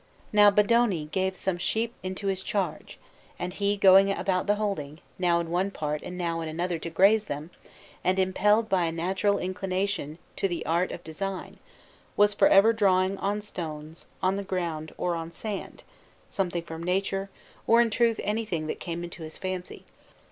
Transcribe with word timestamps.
Now 0.33 0.49
Bondone 0.49 1.11
gave 1.11 1.35
some 1.37 1.59
sheep 1.59 1.93
into 2.01 2.25
his 2.25 2.41
charge, 2.41 2.97
and 3.37 3.53
he, 3.53 3.77
going 3.77 4.11
about 4.11 4.47
the 4.47 4.55
holding, 4.55 4.99
now 5.19 5.39
in 5.39 5.51
one 5.51 5.69
part 5.69 6.01
and 6.01 6.17
now 6.17 6.41
in 6.41 6.49
another, 6.49 6.79
to 6.79 6.89
graze 6.89 7.25
them, 7.25 7.51
and 8.03 8.17
impelled 8.17 8.67
by 8.67 8.85
a 8.85 8.91
natural 8.91 9.37
inclination 9.37 10.17
to 10.37 10.47
the 10.47 10.65
art 10.65 10.91
of 10.91 11.03
design, 11.03 11.59
was 12.17 12.33
for 12.33 12.47
ever 12.47 12.73
drawing, 12.73 13.15
on 13.19 13.41
stones, 13.43 14.07
on 14.23 14.37
the 14.37 14.43
ground, 14.43 14.91
or 14.97 15.13
on 15.13 15.31
sand, 15.31 15.83
something 16.27 16.63
from 16.63 16.81
nature, 16.81 17.29
or 17.67 17.79
in 17.79 17.91
truth 17.91 18.19
anything 18.23 18.65
that 18.65 18.79
came 18.79 19.03
into 19.03 19.21
his 19.21 19.37
fancy. 19.37 19.85